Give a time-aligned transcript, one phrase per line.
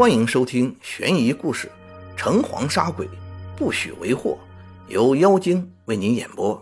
[0.00, 1.70] 欢迎收听悬疑故事
[2.16, 3.06] 《城隍杀鬼，
[3.54, 4.38] 不许为祸》，
[4.90, 6.58] 由妖精为您演播。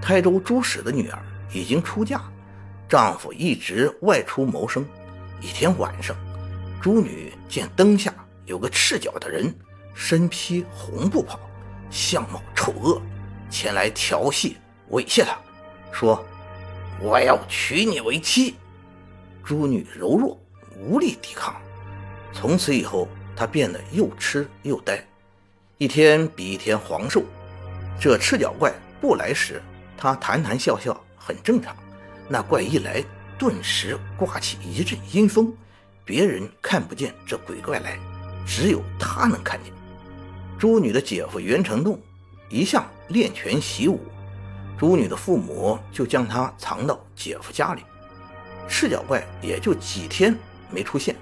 [0.00, 2.22] 台州朱史的女儿已经出嫁，
[2.88, 4.82] 丈夫一直外出谋生。
[5.42, 6.16] 一天晚上，
[6.80, 8.10] 朱女见灯下
[8.46, 9.54] 有个赤脚的人，
[9.92, 11.38] 身披红布袍，
[11.90, 12.98] 相貌丑恶，
[13.50, 14.56] 前来调戏
[14.90, 15.36] 猥亵她，
[15.92, 16.24] 说
[16.98, 18.54] ：“我要娶你为妻。”
[19.44, 20.40] 朱女柔弱，
[20.78, 21.54] 无力抵抗。
[22.38, 25.02] 从此以后，他变得又痴又呆，
[25.78, 27.22] 一天比一天黄瘦。
[27.98, 29.62] 这赤脚怪不来时，
[29.96, 31.74] 他谈谈笑笑，很正常；
[32.28, 33.02] 那怪一来，
[33.38, 35.50] 顿时刮起一阵阴风，
[36.04, 37.98] 别人看不见这鬼怪来，
[38.46, 39.72] 只有他能看见。
[40.58, 41.98] 朱女的姐夫袁成栋
[42.50, 43.98] 一向练拳习武，
[44.78, 47.82] 朱女的父母就将他藏到姐夫家里。
[48.68, 50.36] 赤脚怪也就几天
[50.70, 51.16] 没出现。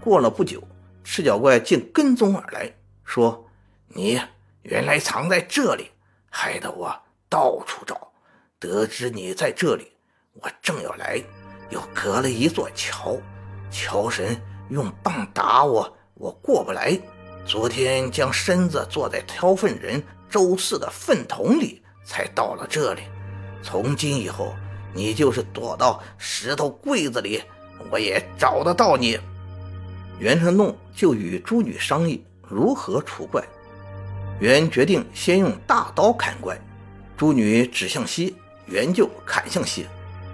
[0.00, 0.62] 过了不久，
[1.04, 2.72] 赤脚怪竟跟踪而来，
[3.04, 3.46] 说
[3.88, 4.20] ：“你
[4.62, 5.90] 原来藏在这里，
[6.30, 6.94] 害得我
[7.28, 8.12] 到处找。
[8.60, 9.92] 得知你在这里，
[10.34, 11.22] 我正要来，
[11.70, 13.16] 又隔了一座桥，
[13.70, 16.98] 桥神用棒打我，我过不来。
[17.44, 23.02] 昨天将身子坐在挑粪人周四的粪桶里，才到了这里。
[23.62, 24.54] 从今以后，
[24.94, 27.42] 你就是躲到石头柜子里，
[27.90, 29.18] 我也找得到你。”
[30.18, 33.42] 袁成栋就与朱女商议如何除怪。
[34.40, 36.58] 袁决定先用大刀砍怪，
[37.16, 39.84] 朱女指向西，袁就砍向西；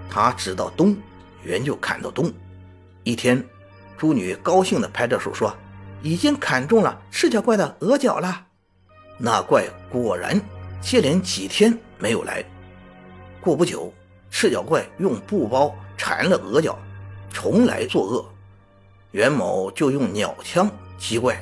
[0.09, 0.95] 他指到东，
[1.43, 2.31] 袁就砍到东。
[3.03, 3.43] 一天，
[3.97, 5.55] 朱女高兴地拍着手说
[6.01, 8.45] ：“已经砍中了赤脚怪的额角了。”
[9.17, 10.39] 那怪果然
[10.81, 12.43] 接连几天没有来。
[13.39, 13.93] 过不久，
[14.29, 16.77] 赤脚怪用布包缠了额角，
[17.31, 18.34] 重来作恶。
[19.15, 21.41] 袁某就用鸟枪击怪，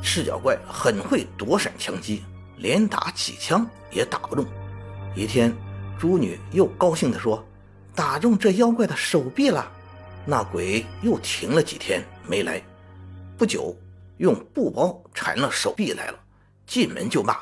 [0.00, 2.22] 赤脚怪很会躲闪枪击，
[2.58, 4.46] 连打几枪也打不中。
[5.16, 5.52] 一天，
[5.98, 7.44] 朱女又高兴地说
[7.96, 9.68] ：“打中这妖怪的手臂了。”
[10.24, 12.62] 那鬼又停了几天没来，
[13.36, 13.76] 不久
[14.18, 16.18] 用布包缠了手臂来了，
[16.64, 17.38] 进门就骂：“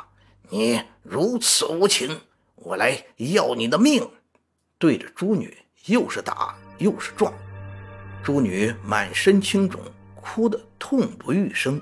[0.49, 2.19] 你如此无情，
[2.55, 4.09] 我来要你的命！”
[4.81, 7.31] 对着朱女又是打又是撞。
[8.23, 9.81] 朱女满身青肿，
[10.15, 11.81] 哭得痛不欲生。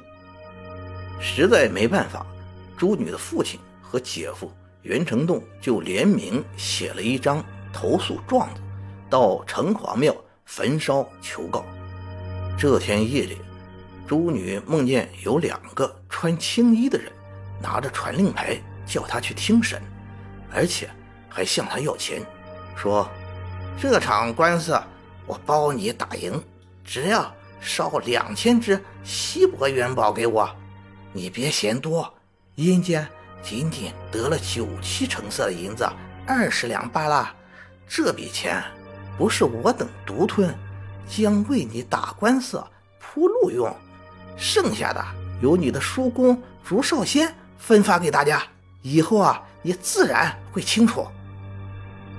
[1.19, 2.25] 实在没办法，
[2.77, 4.53] 朱女的父亲和姐夫
[4.83, 8.61] 袁成栋就联名写了一张投诉状子，
[9.11, 10.15] 到城隍庙
[10.45, 11.65] 焚烧求告。
[12.57, 13.39] 这天夜里，
[14.07, 17.11] 朱女梦见有两个穿青衣的人
[17.61, 19.83] 拿着传令牌叫她去听审，
[20.53, 20.89] 而且
[21.29, 22.23] 还向她要钱，
[22.77, 23.09] 说
[23.81, 24.79] 这场官司。
[25.27, 26.43] 我包你打赢，
[26.85, 30.49] 只要烧两千只稀薄元宝给我，
[31.13, 32.13] 你别嫌多。
[32.55, 33.07] 阴间
[33.43, 35.87] 仅仅得了九七成色的银子
[36.27, 37.35] 二十两罢了，
[37.87, 38.63] 这笔钱
[39.19, 40.57] 不是我等独吞，
[41.09, 42.63] 将为你打官司
[42.99, 43.75] 铺路用，
[44.37, 45.05] 剩下的
[45.43, 48.43] 由你的叔公朱少先分发给大家。
[48.83, 51.07] 以后啊，你自然会清楚。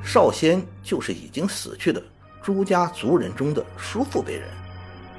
[0.03, 2.01] 少先就是已经死去的。
[2.41, 4.49] 朱家族人中的叔父辈人，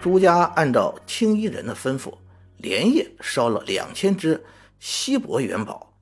[0.01, 2.15] 朱家按照青衣人的吩咐，
[2.57, 4.45] 连夜烧了两千只
[4.79, 5.93] 锡箔元宝。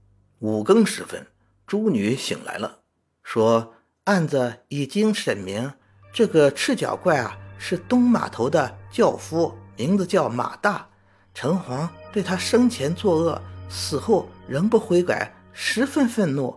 [0.41, 1.27] 五更时分，
[1.67, 2.81] 朱女醒来了，
[3.23, 5.73] 说案子已经审明，
[6.13, 10.87] 这个赤脚怪啊是东码头的轿夫，名字叫马大。
[11.35, 16.55] 城隍对他生前作恶，死后仍不悔改，十分愤怒，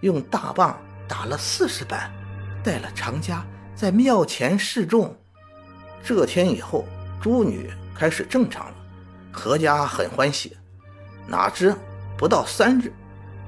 [0.00, 2.10] 用大棒打了四十板，
[2.62, 3.44] 带了长家。
[3.74, 5.16] 在庙前示众，
[6.04, 6.84] 这天以后，
[7.20, 8.74] 朱女开始正常了，
[9.32, 10.56] 何家很欢喜。
[11.26, 11.74] 哪知
[12.16, 12.92] 不到三日，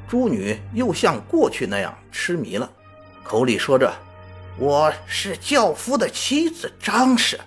[0.08, 2.68] 朱女又像过去那样痴迷了，
[3.22, 3.92] 口里说着
[4.58, 7.38] ：“我是教夫的妻子张氏，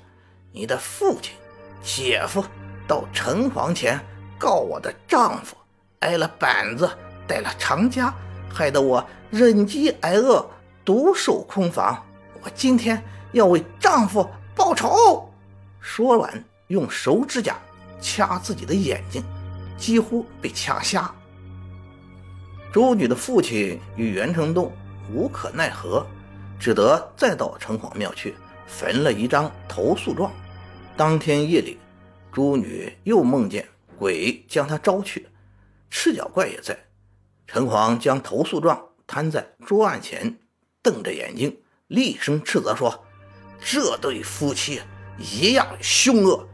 [0.51, 1.33] 你的父亲、
[1.81, 2.43] 姐夫
[2.87, 3.99] 到城隍前
[4.37, 5.57] 告我的丈夫，
[5.99, 6.89] 挨了板子，
[7.27, 8.13] 带了长家，
[8.53, 10.45] 害得我忍饥挨饿，
[10.85, 12.01] 独守空房。”
[12.49, 15.31] 今天要为丈夫报仇。
[15.79, 17.57] 说完，用手指甲
[18.01, 19.23] 掐自己的眼睛，
[19.77, 21.13] 几乎被掐瞎。
[22.71, 24.71] 朱女的父亲与袁成栋
[25.11, 26.05] 无可奈何，
[26.59, 28.35] 只得再到城隍庙去
[28.67, 30.31] 焚了一张投诉状。
[30.95, 31.77] 当天夜里，
[32.31, 33.67] 朱女又梦见
[33.97, 35.27] 鬼将她招去，
[35.89, 36.77] 赤脚怪也在。
[37.47, 40.37] 城隍将投诉状摊在桌案前，
[40.83, 41.57] 瞪着眼睛。
[41.87, 43.05] 厉声斥责说
[43.63, 44.81] ：“这对夫妻
[45.17, 46.45] 一样凶恶，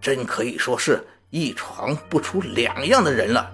[0.00, 3.52] 真可以说是一床不出两样的人了。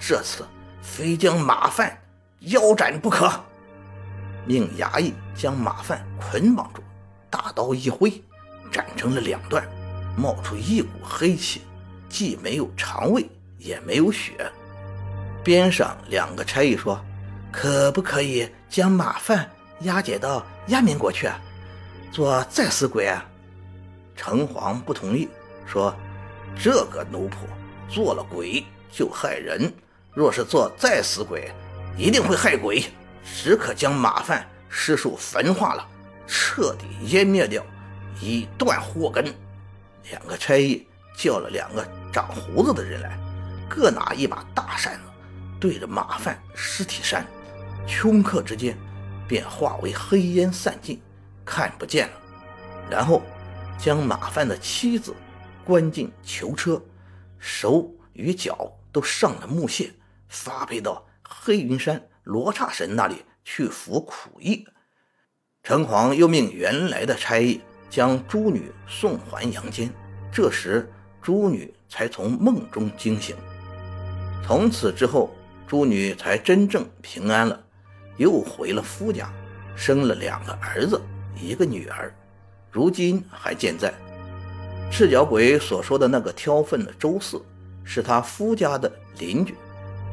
[0.00, 0.46] 这次
[0.80, 2.00] 非将马贩
[2.40, 3.28] 腰斩不可。
[4.46, 6.80] 命衙役将马贩捆绑住，
[7.28, 8.10] 大刀一挥，
[8.70, 9.68] 斩成了两段，
[10.16, 11.62] 冒出一股黑气，
[12.08, 13.28] 既没有肠胃，
[13.58, 14.50] 也没有血。
[15.42, 17.04] 边上两个差役说
[17.50, 21.28] ：“可不可以将马贩押解到衙门国去，
[22.12, 23.24] 做再死鬼？”啊？
[24.16, 25.28] 城隍不同意，
[25.64, 25.94] 说
[26.60, 27.34] ：“这个奴仆
[27.88, 29.72] 做了鬼就害人，
[30.12, 31.52] 若是做再死鬼，
[31.96, 32.84] 一定会害鬼。
[33.24, 35.86] 只可将马贩尸首焚化了，
[36.26, 37.62] 彻底湮灭掉，
[38.20, 39.32] 以断祸根。”
[40.10, 40.86] 两个差役
[41.16, 43.16] 叫了两个长胡子的人来，
[43.68, 45.00] 各拿一把大扇子。
[45.60, 47.26] 对着马贩尸体扇，
[47.86, 48.76] 顷刻之间
[49.28, 51.00] 便化为黑烟散尽，
[51.44, 52.14] 看不见了。
[52.90, 53.22] 然后
[53.78, 55.14] 将马贩的妻子
[55.64, 56.82] 关进囚车，
[57.38, 59.92] 手与脚都上了木屑，
[60.28, 64.66] 发配到黑云山罗刹神那里去服苦役。
[65.62, 69.92] 城隍又命原来的差役将朱女送还阳间。
[70.32, 70.90] 这时
[71.22, 73.36] 朱女才从梦中惊醒。
[74.44, 75.30] 从此之后。
[75.70, 77.62] 朱女才真正平安了，
[78.18, 79.32] 又回了夫家，
[79.74, 81.00] 生了两个儿子，
[81.34, 82.12] 一个女儿，
[82.70, 83.90] 如今还健在。
[84.90, 87.42] 赤脚鬼所说的那个挑粪的周四，
[87.82, 89.54] 是他夫家的邻居。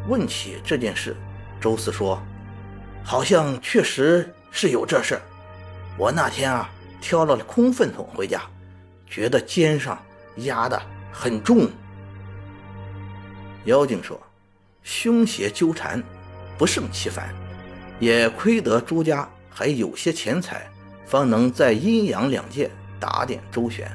[0.08, 1.16] 问起这件事，
[1.60, 2.22] 周四说
[3.04, 5.20] ：“好像确实是有这事。
[5.98, 6.70] 我那天啊，
[7.02, 8.42] 挑了空粪桶回家，
[9.06, 10.02] 觉得肩上
[10.38, 10.82] 压得
[11.12, 11.70] 很重。”
[13.66, 14.18] 妖精说。
[14.84, 16.04] 凶邪纠缠，
[16.60, 17.34] 不胜其烦，
[18.00, 20.70] 也亏得朱家还有些钱财，
[21.06, 22.70] 方能在阴阳两界
[23.00, 23.90] 打点周旋。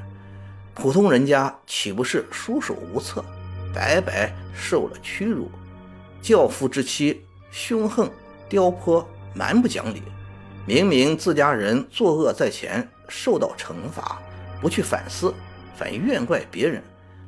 [0.75, 3.25] 普通人家岂不是束手无策，
[3.75, 5.51] 白白受了屈辱？
[6.23, 8.11] 教父之妻凶横
[8.49, 10.03] 刁泼，蛮不讲理。
[10.67, 14.21] 明明自家人作恶在前，受到惩罚，
[14.61, 15.35] 不去反思，
[15.75, 16.83] 反怨怪别人，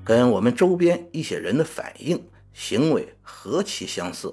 [0.04, 2.22] 跟我们周边一些人的反应。
[2.54, 4.32] 行为何其相似！